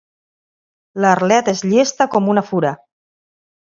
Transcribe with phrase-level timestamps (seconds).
[1.03, 2.73] L'Arlet és llesta com una fura.